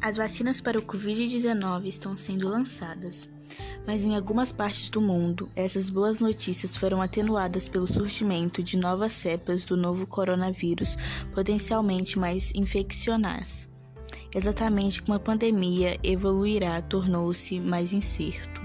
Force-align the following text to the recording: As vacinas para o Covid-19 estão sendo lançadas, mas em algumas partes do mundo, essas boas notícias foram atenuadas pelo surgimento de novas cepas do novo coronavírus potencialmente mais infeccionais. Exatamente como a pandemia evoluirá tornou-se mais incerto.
As 0.00 0.16
vacinas 0.16 0.60
para 0.60 0.78
o 0.78 0.82
Covid-19 0.82 1.86
estão 1.86 2.16
sendo 2.16 2.48
lançadas, 2.48 3.28
mas 3.86 4.02
em 4.02 4.14
algumas 4.14 4.52
partes 4.52 4.88
do 4.88 5.00
mundo, 5.00 5.50
essas 5.56 5.90
boas 5.90 6.20
notícias 6.20 6.76
foram 6.76 7.00
atenuadas 7.00 7.68
pelo 7.68 7.86
surgimento 7.86 8.62
de 8.62 8.76
novas 8.76 9.12
cepas 9.12 9.64
do 9.64 9.76
novo 9.76 10.06
coronavírus 10.06 10.96
potencialmente 11.34 12.18
mais 12.18 12.52
infeccionais. 12.54 13.68
Exatamente 14.34 15.02
como 15.02 15.14
a 15.14 15.20
pandemia 15.20 15.98
evoluirá 16.02 16.80
tornou-se 16.82 17.58
mais 17.58 17.92
incerto. 17.92 18.60